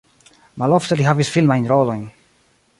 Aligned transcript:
Malofte 0.61 0.97
li 1.01 1.05
havis 1.09 1.31
filmajn 1.37 1.71
rolojn. 1.73 2.05